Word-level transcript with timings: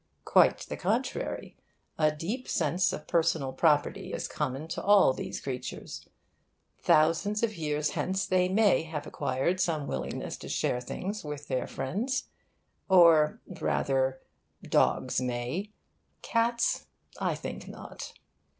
Quite 0.25 0.61
the 0.61 0.77
contrary. 0.77 1.57
A 1.99 2.11
deep 2.11 2.47
sense 2.49 2.91
of 2.91 3.05
personal 3.05 3.53
property 3.53 4.13
is 4.13 4.27
common 4.27 4.67
to 4.69 4.81
all 4.81 5.13
these 5.13 5.39
creatures. 5.39 6.09
Thousands 6.79 7.43
of 7.43 7.55
years 7.55 7.91
hence 7.91 8.25
they 8.25 8.49
may 8.49 8.81
have 8.81 9.05
acquired 9.05 9.59
some 9.59 9.85
willingness 9.85 10.37
to 10.37 10.49
share 10.49 10.81
things 10.81 11.23
with 11.23 11.49
their 11.49 11.67
friends. 11.67 12.29
Or 12.89 13.41
rather, 13.45 14.19
dogs 14.63 15.21
may; 15.21 15.69
cats, 16.23 16.87
I 17.19 17.35
think, 17.35 17.67
not. 17.67 18.13